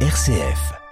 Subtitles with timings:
[0.00, 0.85] RCF.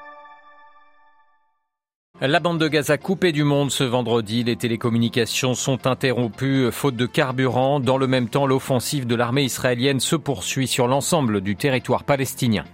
[2.27, 7.05] La bande de Gaza coupée du monde ce vendredi, les télécommunications sont interrompues faute de
[7.05, 7.81] carburant.
[7.81, 12.65] Dans le même temps, l'offensive de l'armée israélienne se poursuit sur l'ensemble du territoire palestinien.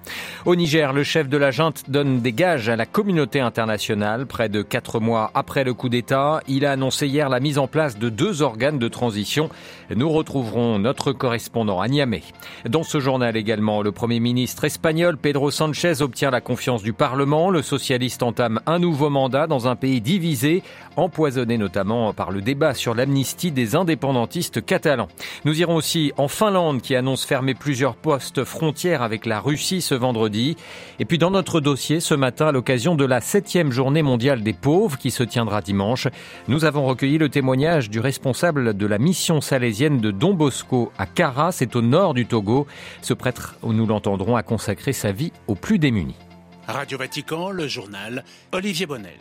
[0.46, 4.26] Au Niger, le chef de la junte donne des gages à la communauté internationale.
[4.26, 7.66] Près de quatre mois après le coup d'État, il a annoncé hier la mise en
[7.66, 9.50] place de deux organes de transition.
[9.92, 12.22] Nous retrouverons notre correspondant à Niamey.
[12.68, 17.50] Dans ce journal également, le premier ministre espagnol Pedro Sanchez obtient la confiance du Parlement.
[17.50, 20.62] Le socialiste entame un nouveau mandat dans un pays divisé,
[20.96, 25.08] empoisonné notamment par le débat sur l'amnistie des indépendantistes catalans.
[25.44, 29.94] Nous irons aussi en Finlande qui annonce fermer plusieurs postes frontières avec la Russie ce
[29.94, 30.56] vendredi.
[30.98, 34.52] Et puis dans notre dossier ce matin à l'occasion de la septième journée mondiale des
[34.52, 36.08] pauvres qui se tiendra dimanche,
[36.48, 41.06] nous avons recueilli le témoignage du responsable de la mission salésienne de Don Bosco à
[41.06, 42.66] Kara, c'est au nord du Togo.
[43.02, 46.29] Ce prêtre, nous l'entendrons, a consacré sa vie aux plus démunis.
[46.70, 49.18] Radio Vatican, le journal Olivier Bonnel.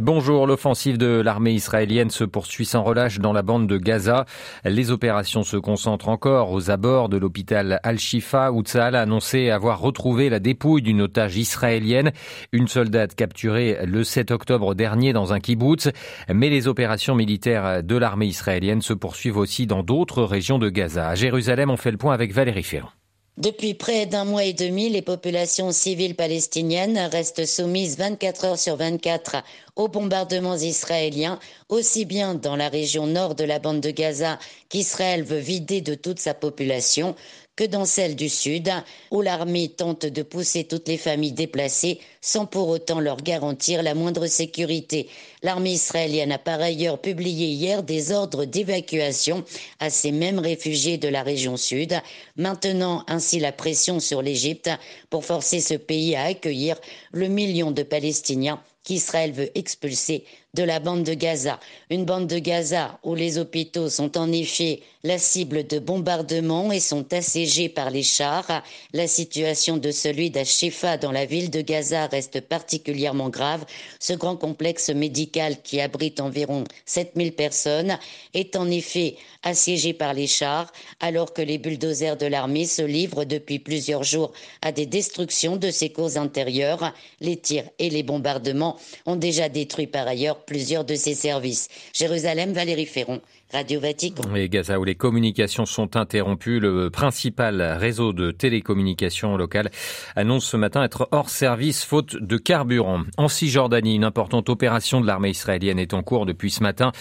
[0.00, 4.26] Bonjour, l'offensive de l'armée israélienne se poursuit sans relâche dans la bande de Gaza.
[4.64, 10.28] Les opérations se concentrent encore aux abords de l'hôpital Al-Shifa où a annoncé avoir retrouvé
[10.28, 12.12] la dépouille d'une otage israélienne,
[12.52, 15.88] une soldate capturée le 7 octobre dernier dans un kibbutz.
[16.32, 21.08] Mais les opérations militaires de l'armée israélienne se poursuivent aussi dans d'autres régions de Gaza.
[21.08, 22.90] À Jérusalem, on fait le point avec Valérie Ferrand.
[23.38, 28.74] Depuis près d'un mois et demi, les populations civiles palestiniennes restent soumises 24 heures sur
[28.74, 29.44] 24
[29.76, 35.22] aux bombardements israéliens, aussi bien dans la région nord de la bande de Gaza qu'Israël
[35.22, 37.14] veut vider de toute sa population,
[37.58, 38.70] que dans celle du Sud,
[39.10, 43.96] où l'armée tente de pousser toutes les familles déplacées sans pour autant leur garantir la
[43.96, 45.08] moindre sécurité.
[45.42, 49.42] L'armée israélienne a par ailleurs publié hier des ordres d'évacuation
[49.80, 52.00] à ces mêmes réfugiés de la région Sud,
[52.36, 54.70] maintenant ainsi la pression sur l'Égypte
[55.10, 56.76] pour forcer ce pays à accueillir
[57.10, 60.24] le million de Palestiniens qu'Israël veut expulser
[60.58, 61.60] de la bande de Gaza.
[61.88, 66.80] Une bande de Gaza où les hôpitaux sont en effet la cible de bombardements et
[66.80, 68.64] sont assiégés par les chars.
[68.92, 73.64] La situation de celui d'Ashifa dans la ville de Gaza reste particulièrement grave.
[74.00, 77.96] Ce grand complexe médical qui abrite environ 7000 personnes
[78.34, 79.14] est en effet
[79.44, 84.32] assiégé par les chars alors que les bulldozers de l'armée se livrent depuis plusieurs jours
[84.62, 86.92] à des destructions de ses cours intérieures.
[87.20, 88.76] Les tirs et les bombardements
[89.06, 91.68] ont déjà détruit par ailleurs plusieurs de ses services.
[91.92, 93.20] Jérusalem, Valérie Ferron,
[93.50, 94.34] Radio Vatican.
[94.34, 99.70] Et Gaza où les communications sont interrompues, le principal réseau de télécommunications locales
[100.16, 103.04] annonce ce matin être hors service faute de carburant.
[103.16, 106.92] En Cisjordanie, une importante opération de l'armée israélienne est en cours depuis ce matin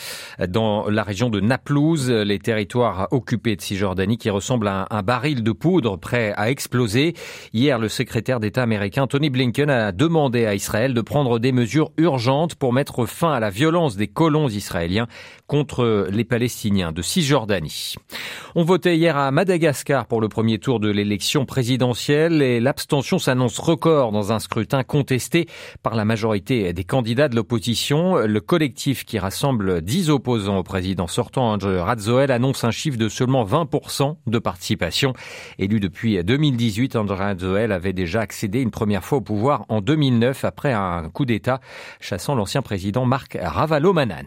[0.47, 5.43] dans la région de Naplouse, les territoires occupés de Cisjordanie qui ressemblent à un baril
[5.43, 7.13] de poudre prêt à exploser.
[7.51, 11.91] Hier, le secrétaire d'État américain Tony Blinken a demandé à Israël de prendre des mesures
[11.97, 15.07] urgentes pour mettre fin à la violence des colons israéliens
[15.47, 17.95] contre les Palestiniens de Cisjordanie.
[18.55, 23.59] On votait hier à Madagascar pour le premier tour de l'élection présidentielle et l'abstention s'annonce
[23.59, 25.47] record dans un scrutin contesté
[25.83, 28.15] par la majorité des candidats de l'opposition.
[28.25, 33.09] Le collectif qui rassemble 10 opposants au président sortant, Andrzej Radzoel, annonce un chiffre de
[33.09, 35.13] seulement 20% de participation.
[35.59, 40.45] Élu depuis 2018, Andrzej Radzoel avait déjà accédé une première fois au pouvoir en 2009
[40.45, 41.59] après un coup d'État
[41.99, 44.25] chassant l'ancien président Marc Ravalomanan.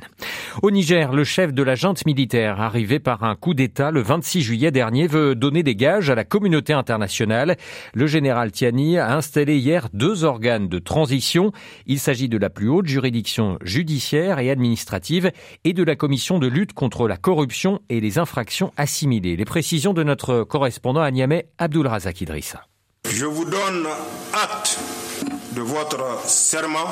[0.62, 4.42] Au Niger, le chef de la junte militaire, arrivé par un coup d'État le 26
[4.42, 7.56] juillet dernier, veut donner des gages à la communauté internationale.
[7.94, 11.52] Le général Tiani a installé hier deux organes de transition.
[11.86, 15.30] Il s'agit de la plus haute juridiction judiciaire et administrative
[15.62, 19.36] et de la commission de lutte contre la corruption et les infractions assimilées.
[19.36, 22.64] Les précisions de notre correspondant à Niamey, Abdul Razak Idrissa.
[23.08, 23.86] Je vous donne
[24.34, 24.76] acte
[25.54, 26.88] de votre serment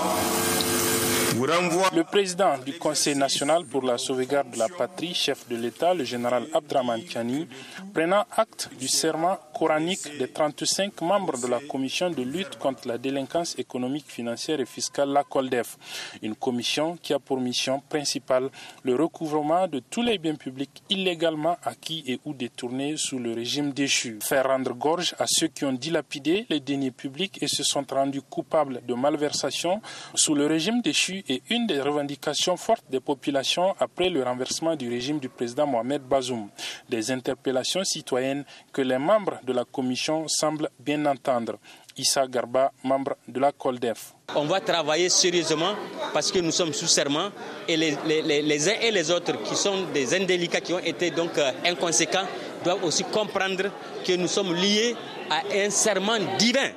[1.49, 6.05] le président du Conseil national pour la sauvegarde de la patrie, chef de l'État, le
[6.05, 7.49] général Abdraman Chani,
[7.95, 12.97] prenant acte du serment coranique des 35 membres de la commission de lutte contre la
[12.97, 15.77] délinquance économique, financière et fiscale, la COLDEF,
[16.23, 18.51] une commission qui a pour mission principale
[18.85, 23.73] le recouvrement de tous les biens publics illégalement acquis et ou détournés sous le régime
[23.73, 27.85] déchu, faire rendre gorge à ceux qui ont dilapidé les deniers publics et se sont
[27.91, 29.81] rendus coupables de malversation
[30.15, 34.89] sous le régime déchu est une des revendications fortes des populations après le renversement du
[34.89, 36.49] régime du président Mohamed Bazoum.
[36.89, 41.59] Des interpellations citoyennes que les membres de la commission semblent bien entendre.
[41.97, 44.15] Issa Garba, membre de la COLDEF.
[44.37, 45.75] On va travailler sérieusement
[46.13, 47.31] parce que nous sommes sous serment
[47.67, 51.51] et les, uns et les autres qui sont des indélicats qui ont été donc euh,
[51.65, 52.27] inconséquents
[52.63, 53.71] doivent aussi comprendre
[54.07, 54.95] que nous sommes liés
[55.31, 56.71] à un serment divin.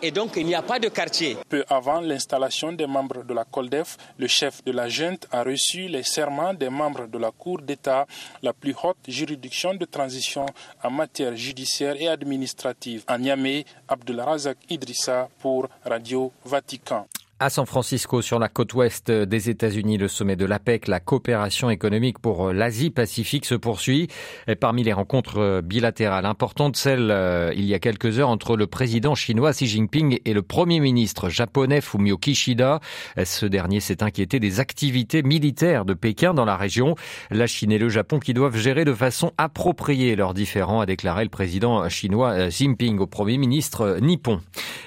[0.00, 1.36] Et donc, il n'y a pas de quartier.
[1.48, 5.88] Peu avant l'installation des membres de la COLDEF, le chef de la junte a reçu
[5.88, 8.06] les serments des membres de la Cour d'État,
[8.42, 10.46] la plus haute juridiction de transition
[10.84, 13.02] en matière judiciaire et administrative.
[13.08, 17.06] À Niamey, Abdelrazak Idrissa pour Radio Vatican.
[17.40, 21.70] À San Francisco, sur la côte ouest des États-Unis, le sommet de l'APEC, la coopération
[21.70, 24.08] économique pour l'Asie-Pacifique se poursuit.
[24.48, 28.66] Et parmi les rencontres bilatérales importantes, celle euh, il y a quelques heures entre le
[28.66, 32.80] président chinois Xi Jinping et le premier ministre japonais Fumio Kishida.
[33.24, 36.96] Ce dernier s'est inquiété des activités militaires de Pékin dans la région.
[37.30, 41.22] La Chine et le Japon qui doivent gérer de façon appropriée leurs différends, a déclaré
[41.22, 44.40] le président chinois euh, Xi Jinping au premier ministre nippon.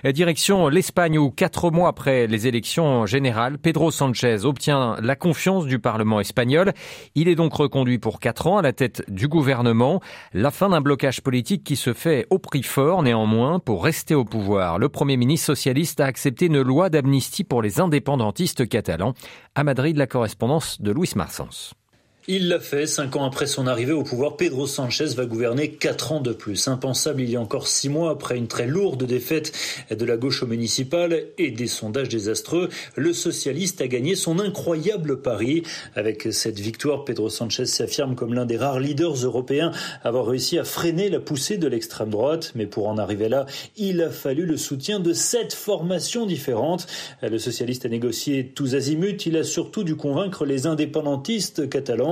[0.03, 5.79] Direction l'Espagne où quatre mois après les élections générales, Pedro Sanchez obtient la confiance du
[5.79, 6.73] Parlement espagnol.
[7.15, 10.01] Il est donc reconduit pour quatre ans à la tête du gouvernement.
[10.33, 14.25] La fin d'un blocage politique qui se fait au prix fort néanmoins pour rester au
[14.25, 14.79] pouvoir.
[14.79, 19.13] Le Premier ministre socialiste a accepté une loi d'amnistie pour les indépendantistes catalans.
[19.55, 21.73] À Madrid, la correspondance de Luis Marsens.
[22.27, 22.85] Il l'a fait.
[22.85, 26.67] Cinq ans après son arrivée au pouvoir, Pedro Sanchez va gouverner quatre ans de plus.
[26.67, 29.51] Impensable il y a encore six mois après une très lourde défaite
[29.89, 32.69] de la gauche au municipal et des sondages désastreux.
[32.95, 35.63] Le socialiste a gagné son incroyable pari.
[35.95, 39.71] Avec cette victoire, Pedro Sanchez s'affirme comme l'un des rares leaders européens
[40.03, 42.51] à avoir réussi à freiner la poussée de l'extrême droite.
[42.53, 43.47] Mais pour en arriver là,
[43.77, 46.85] il a fallu le soutien de sept formations différentes.
[47.23, 49.25] Le socialiste a négocié tous azimuts.
[49.25, 52.10] Il a surtout dû convaincre les indépendantistes catalans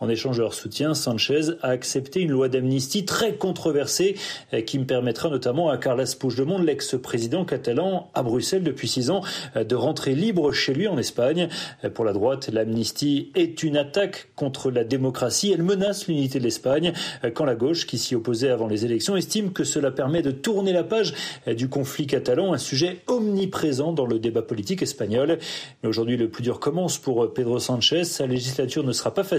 [0.00, 4.16] en échange de leur soutien, Sanchez a accepté une loi d'amnistie très controversée
[4.52, 9.22] euh, qui me permettra notamment à Carles Puigdemont, l'ex-président catalan, à Bruxelles depuis six ans,
[9.56, 11.48] euh, de rentrer libre chez lui en Espagne.
[11.84, 15.52] Euh, pour la droite, l'amnistie est une attaque contre la démocratie.
[15.52, 16.92] Elle menace l'unité de l'Espagne,
[17.34, 20.72] quand la gauche, qui s'y opposait avant les élections, estime que cela permet de tourner
[20.72, 21.14] la page
[21.46, 25.38] du conflit catalan, un sujet omniprésent dans le débat politique espagnol.
[25.82, 28.04] Mais aujourd'hui, le plus dur commence pour Pedro Sanchez.
[28.04, 29.37] Sa législature ne sera pas facile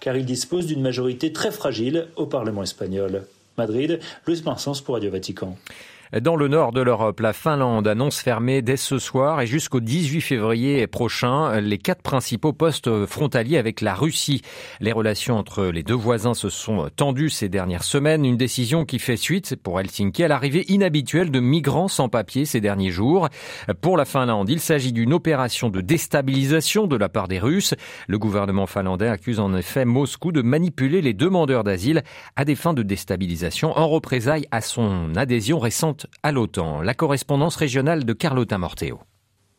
[0.00, 3.26] car il dispose d'une majorité très fragile au Parlement espagnol.
[3.58, 5.56] Madrid, Luis Marsens pour Radio Vatican.
[6.12, 10.20] Dans le nord de l'Europe, la Finlande annonce fermer dès ce soir et jusqu'au 18
[10.20, 14.42] février prochain les quatre principaux postes frontaliers avec la Russie.
[14.78, 19.00] Les relations entre les deux voisins se sont tendues ces dernières semaines, une décision qui
[19.00, 23.28] fait suite pour Helsinki à l'arrivée inhabituelle de migrants sans papier ces derniers jours.
[23.80, 27.74] Pour la Finlande, il s'agit d'une opération de déstabilisation de la part des Russes.
[28.06, 32.04] Le gouvernement finlandais accuse en effet Moscou de manipuler les demandeurs d'asile
[32.36, 36.82] à des fins de déstabilisation en représailles à son adhésion récente à l'OTAN.
[36.82, 39.00] La correspondance régionale de Carlotta Morteo.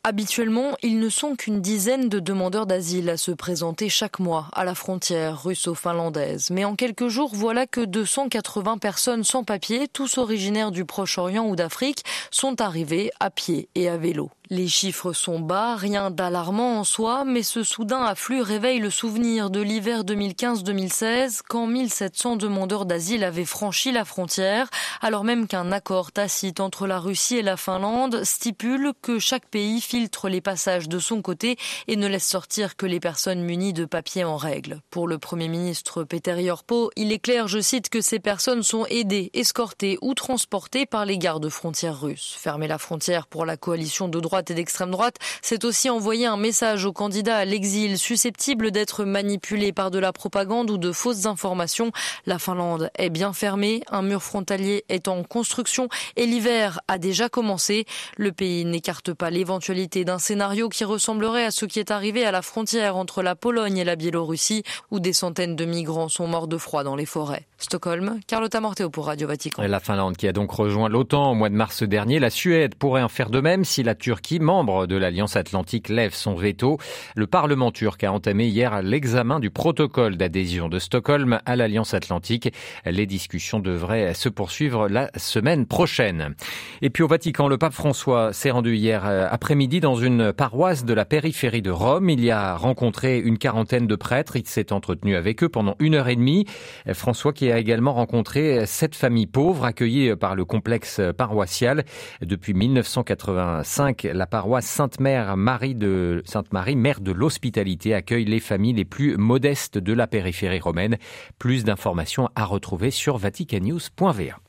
[0.10, 4.64] Habituellement, ils ne sont qu'une dizaine de demandeurs d'asile à se présenter chaque mois à
[4.64, 6.50] la frontière russo-finlandaise.
[6.50, 11.58] Mais en quelques jours, voilà que 280 personnes sans papier, tous originaires du Proche-Orient ou
[11.58, 14.32] d'Afrique, sont arrivées à pied et à vélo.
[14.50, 19.50] Les chiffres sont bas, rien d'alarmant en soi, mais ce soudain afflux réveille le souvenir
[19.50, 24.70] de l'hiver 2015-2016, quand 1700 demandeurs d'asile avaient franchi la frontière,
[25.02, 29.82] alors même qu'un accord tacite entre la Russie et la Finlande stipule que chaque pays
[29.82, 31.58] filtre les passages de son côté
[31.90, 34.80] et ne laisse sortir que les personnes munies de papiers en règle.
[34.92, 38.86] Pour le Premier ministre Peter Yorpo, il est clair, je cite, que ces personnes sont
[38.86, 42.34] aidées, escortées ou transportées par les gardes frontières russes.
[42.40, 46.38] Fermer la frontière pour la coalition de droite et d'extrême droite, c'est aussi envoyer un
[46.38, 51.26] message aux candidats à l'exil susceptibles d'être manipulés par de la propagande ou de fausses
[51.26, 51.92] informations.
[52.26, 57.30] La Finlande est bien fermée, un mur frontalier est en construction et l'hiver a déjà
[57.30, 57.86] commencé.
[58.18, 62.32] Le pays n'écarte pas l'éventualité d'un scénario qui ressemblerait à ce qui est arrivé à
[62.32, 66.48] la frontière entre la Pologne et la Biélorussie, où des centaines de migrants sont morts
[66.48, 67.48] de froid dans les forêts.
[67.58, 69.64] Stockholm, Carlotta Morteo pour Radio Vatican.
[69.64, 73.02] La Finlande qui a donc rejoint l'OTAN au mois de mars dernier, la Suède pourrait
[73.02, 76.80] en faire de même si la Turquie qui, membre de l'Alliance Atlantique, lève son veto.
[77.16, 82.54] Le Parlement turc a entamé hier l'examen du protocole d'adhésion de Stockholm à l'Alliance Atlantique.
[82.86, 86.36] Les discussions devraient se poursuivre la semaine prochaine.
[86.82, 90.84] Et puis au Vatican, le pape François s'est rendu hier euh, après-midi dans une paroisse
[90.84, 92.10] de la périphérie de Rome.
[92.10, 94.36] Il y a rencontré une quarantaine de prêtres.
[94.36, 96.44] Il s'est entretenu avec eux pendant une heure et demie.
[96.92, 101.86] François qui a également rencontré sept familles pauvres accueillies par le complexe paroissial
[102.22, 108.86] depuis 1985 la paroisse Sainte-Mère Marie de Sainte-Marie, mère de l'hospitalité, accueille les familles les
[108.86, 110.98] plus modestes de la périphérie romaine.
[111.38, 114.47] Plus d'informations à retrouver sur vaticanews.va.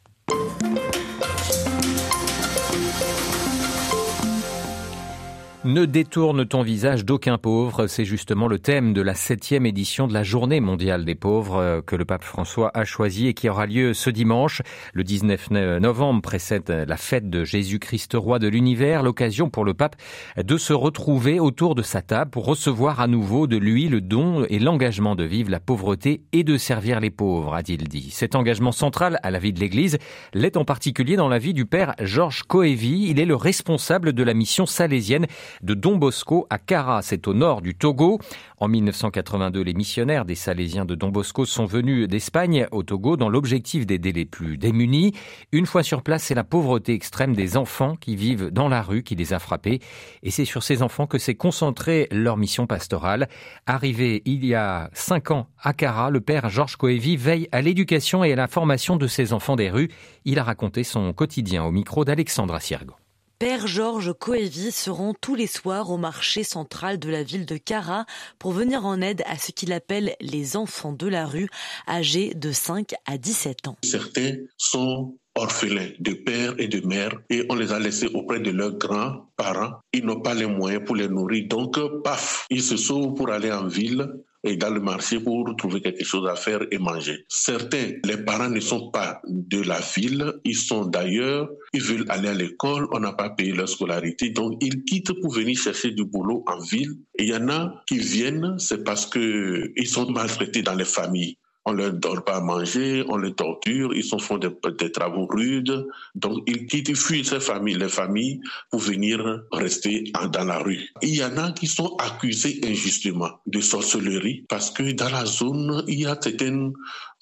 [5.68, 10.14] Ne détourne ton visage d'aucun pauvre, c'est justement le thème de la septième édition de
[10.14, 13.66] la Journée mondiale des pauvres euh, que le pape François a choisi et qui aura
[13.66, 14.62] lieu ce dimanche.
[14.94, 19.96] Le 19 novembre précède la fête de Jésus-Christ roi de l'univers, l'occasion pour le pape
[20.42, 24.46] de se retrouver autour de sa table pour recevoir à nouveau de lui le don
[24.48, 28.08] et l'engagement de vivre la pauvreté et de servir les pauvres, a-t-il dit.
[28.10, 29.98] Cet engagement central à la vie de l'Église
[30.32, 33.10] l'est en particulier dans la vie du père Georges Coévi.
[33.10, 35.26] Il est le responsable de la mission salésienne
[35.62, 38.18] de Don Bosco à Cara, c'est au nord du Togo.
[38.58, 43.28] En 1982, les missionnaires des Salésiens de Don Bosco sont venus d'Espagne au Togo dans
[43.28, 45.12] l'objectif d'aider les plus démunis.
[45.52, 49.02] Une fois sur place, c'est la pauvreté extrême des enfants qui vivent dans la rue
[49.02, 49.80] qui les a frappés.
[50.22, 53.28] Et c'est sur ces enfants que s'est concentrée leur mission pastorale.
[53.66, 58.24] Arrivé il y a cinq ans à Cara, le père Georges Coévi veille à l'éducation
[58.24, 59.88] et à la formation de ces enfants des rues.
[60.24, 62.94] Il a raconté son quotidien au micro d'Alexandra Siergo.
[63.38, 67.56] Père Georges Coévi se rend tous les soirs au marché central de la ville de
[67.56, 68.04] Cara
[68.40, 71.48] pour venir en aide à ce qu'il appelle les enfants de la rue,
[71.86, 73.76] âgés de 5 à 17 ans.
[73.84, 78.50] Certains sont orphelins de père et de mère et on les a laissés auprès de
[78.50, 79.74] leurs grands-parents.
[79.92, 83.52] Ils n'ont pas les moyens pour les nourrir, donc paf, ils se sauvent pour aller
[83.52, 84.04] en ville
[84.44, 87.24] et dans le marché pour trouver quelque chose à faire et manger.
[87.28, 92.28] Certains, les parents ne sont pas de la ville, ils sont d'ailleurs, ils veulent aller
[92.28, 96.04] à l'école, on n'a pas payé leur scolarité, donc ils quittent pour venir chercher du
[96.04, 96.94] boulot en ville.
[97.18, 100.84] Et il y en a qui viennent, c'est parce que ils sont maltraités dans les
[100.84, 101.36] familles
[101.68, 104.50] on leur donne pas à manger, on les torture, ils sont font des,
[104.90, 110.44] travaux rudes, donc ils quittent, ils fuient ces familles, les familles pour venir rester dans
[110.44, 110.88] la rue.
[111.02, 115.84] Il y en a qui sont accusés injustement de sorcellerie parce que dans la zone,
[115.86, 116.72] il y a certains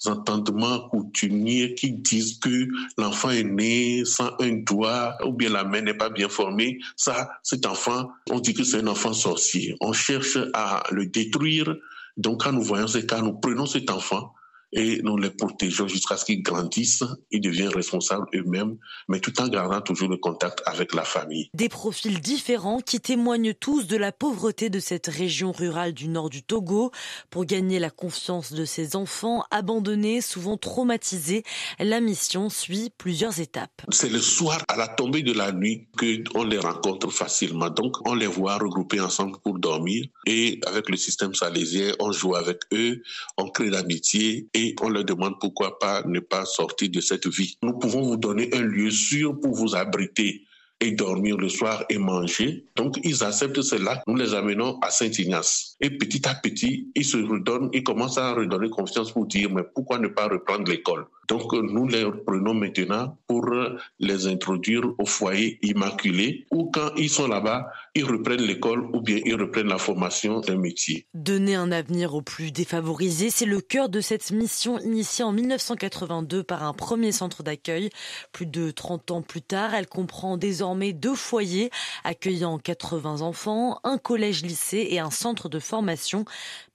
[0.05, 5.81] entendements coutumiers qui disent que l'enfant est né sans un doigt ou bien la main
[5.81, 6.79] n'est pas bien formée.
[6.95, 9.75] Ça, cet enfant, on dit que c'est un enfant sorcier.
[9.81, 11.75] On cherche à le détruire.
[12.17, 14.33] Donc, quand nous voyons ces cas, nous prenons cet enfant
[14.73, 19.47] et nous les protégeons jusqu'à ce qu'ils grandissent, ils deviennent responsables eux-mêmes, mais tout en
[19.47, 21.49] gardant toujours le contact avec la famille.
[21.53, 26.29] Des profils différents qui témoignent tous de la pauvreté de cette région rurale du nord
[26.29, 26.91] du Togo.
[27.29, 31.43] Pour gagner la confiance de ces enfants abandonnés, souvent traumatisés,
[31.79, 33.81] la mission suit plusieurs étapes.
[33.89, 37.69] C'est le soir à la tombée de la nuit que on les rencontre facilement.
[37.69, 42.35] Donc on les voit regroupés ensemble pour dormir et avec le système salésien, on joue
[42.35, 43.01] avec eux,
[43.37, 47.57] on crée l'amitié et on leur demande pourquoi pas ne pas sortir de cette vie.
[47.61, 50.47] Nous pouvons vous donner un lieu sûr pour vous abriter
[50.79, 52.65] et dormir le soir et manger.
[52.75, 54.01] Donc, ils acceptent cela.
[54.07, 55.76] Nous les amenons à Saint-Ignace.
[55.79, 59.63] Et petit à petit, ils se redonnent, ils commencent à redonner confiance pour dire, mais
[59.63, 61.05] pourquoi ne pas reprendre l'école?
[61.27, 63.49] Donc, nous les prenons maintenant pour
[63.99, 69.19] les introduire au foyer immaculé ou quand ils sont là-bas, ils reprennent l'école ou bien
[69.25, 71.05] ils reprennent la formation d'un métier.
[71.13, 76.43] Donner un avenir aux plus défavorisés, c'est le cœur de cette mission initiée en 1982
[76.43, 77.89] par un premier centre d'accueil.
[78.31, 81.71] Plus de 30 ans plus tard, elle comprend désormais deux foyers
[82.05, 86.25] accueillant 80 enfants, un collège-lycée et un centre de formation.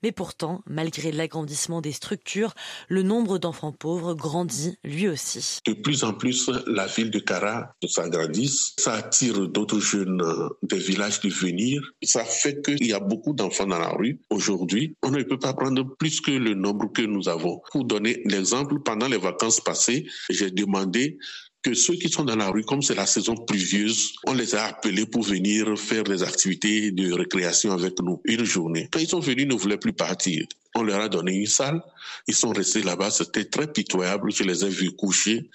[0.02, 2.54] Mais pourtant, malgré l'agrandissement des structures,
[2.88, 5.58] le nombre d'enfants pauvres grandit lui aussi.
[5.66, 8.52] De plus en plus, la ville de Cara s'agrandit.
[8.78, 11.82] Ça attire d'autres jeunes euh, des villages de venir.
[12.02, 14.20] Ça fait qu'il y a beaucoup d'enfants dans la rue.
[14.30, 17.60] Aujourd'hui, on ne peut pas prendre plus que le nombre que nous avons.
[17.70, 21.18] Pour donner l'exemple, pendant les vacances passées, j'ai demandé
[21.62, 24.64] que ceux qui sont dans la rue, comme c'est la saison pluvieuse, on les a
[24.64, 28.88] appelés pour venir faire des activités de récréation avec nous une journée.
[28.90, 30.46] Quand ils sont venus, ils ne voulaient plus partir.
[30.74, 31.82] On leur a donné une salle.
[32.26, 33.10] Ils sont restés là-bas.
[33.10, 34.32] C'était très pitoyable.
[34.32, 35.50] Je les ai vus coucher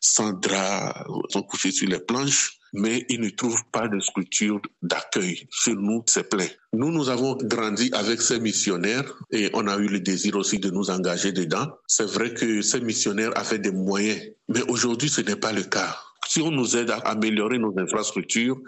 [0.00, 1.06] sans drap.
[1.30, 5.46] Sont couchés sur les planches mais ils ne trouvent pas de structure d'accueil.
[5.50, 6.46] Chez nous, c'est plein.
[6.72, 10.70] Nous, nous avons grandi avec ces missionnaires et on a eu le désir aussi de
[10.70, 11.66] nous engager dedans.
[11.86, 15.96] C'est vrai que ces missionnaires avaient des moyens, mais aujourd'hui, ce n'est pas le cas
[16.28, 18.58] si on nous aide à améliorer nos infrastructures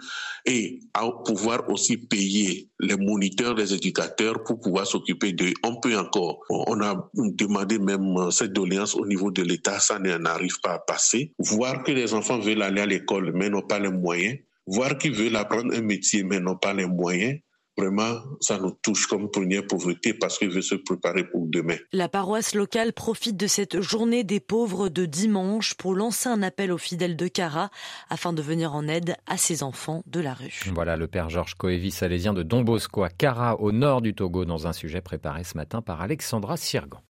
[0.45, 5.95] et à pouvoir aussi payer les moniteurs, les éducateurs pour pouvoir s'occuper d'eux, on peut
[5.97, 6.39] encore.
[6.49, 11.33] On a demandé même cette doléance au niveau de l'État, ça n'arrive pas à passer.
[11.37, 15.13] Voir que les enfants veulent aller à l'école mais n'ont pas les moyens, voir qu'ils
[15.13, 17.39] veulent apprendre un métier mais n'ont pas les moyens,
[17.77, 21.77] Vraiment, ça nous touche comme première pauvreté parce qu'il veut se préparer pour demain.
[21.93, 26.71] La paroisse locale profite de cette journée des pauvres de dimanche pour lancer un appel
[26.71, 27.69] aux fidèles de Cara
[28.09, 30.61] afin de venir en aide à ces enfants de la rue.
[30.73, 34.45] Voilà le père Georges Coévis, salésien de Don Bosco à Cara, au nord du Togo,
[34.45, 37.01] dans un sujet préparé ce matin par Alexandra Sirgan.